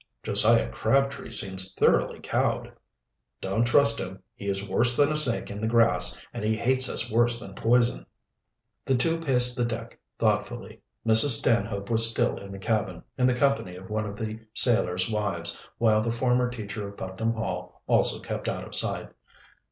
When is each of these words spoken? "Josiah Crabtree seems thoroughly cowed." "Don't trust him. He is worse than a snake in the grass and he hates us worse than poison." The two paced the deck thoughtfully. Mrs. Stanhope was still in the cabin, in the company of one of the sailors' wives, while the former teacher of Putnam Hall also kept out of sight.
"Josiah 0.23 0.67
Crabtree 0.67 1.29
seems 1.29 1.75
thoroughly 1.75 2.19
cowed." 2.23 2.73
"Don't 3.39 3.65
trust 3.65 3.99
him. 3.99 4.23
He 4.33 4.47
is 4.47 4.67
worse 4.67 4.95
than 4.97 5.11
a 5.11 5.15
snake 5.15 5.51
in 5.51 5.61
the 5.61 5.67
grass 5.67 6.19
and 6.33 6.43
he 6.43 6.55
hates 6.57 6.89
us 6.89 7.11
worse 7.11 7.39
than 7.39 7.53
poison." 7.53 8.07
The 8.83 8.95
two 8.95 9.19
paced 9.19 9.55
the 9.55 9.63
deck 9.63 9.99
thoughtfully. 10.17 10.81
Mrs. 11.05 11.37
Stanhope 11.37 11.91
was 11.91 12.09
still 12.09 12.37
in 12.39 12.51
the 12.51 12.57
cabin, 12.57 13.03
in 13.15 13.27
the 13.27 13.35
company 13.35 13.75
of 13.75 13.91
one 13.91 14.07
of 14.07 14.17
the 14.17 14.39
sailors' 14.55 15.07
wives, 15.11 15.63
while 15.77 16.01
the 16.01 16.09
former 16.09 16.49
teacher 16.49 16.87
of 16.87 16.97
Putnam 16.97 17.33
Hall 17.33 17.83
also 17.85 18.19
kept 18.19 18.47
out 18.49 18.65
of 18.65 18.73
sight. 18.73 19.11